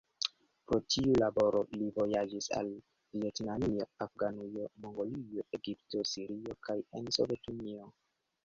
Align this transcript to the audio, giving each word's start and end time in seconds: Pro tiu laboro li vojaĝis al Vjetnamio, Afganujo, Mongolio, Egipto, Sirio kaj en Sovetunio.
Pro 0.69 0.77
tiu 0.93 1.11
laboro 1.23 1.59
li 1.73 1.89
vojaĝis 1.97 2.47
al 2.61 2.71
Vjetnamio, 3.17 3.87
Afganujo, 4.07 4.65
Mongolio, 4.87 5.47
Egipto, 5.59 6.03
Sirio 6.15 6.59
kaj 6.71 6.79
en 7.03 7.17
Sovetunio. 7.21 7.89